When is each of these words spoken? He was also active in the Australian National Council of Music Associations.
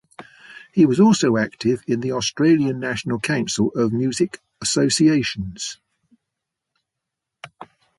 He 0.73 0.87
was 0.87 0.99
also 0.99 1.37
active 1.37 1.83
in 1.85 1.99
the 1.99 2.13
Australian 2.13 2.79
National 2.79 3.19
Council 3.19 3.69
of 3.75 3.93
Music 3.93 4.39
Associations. 4.59 5.77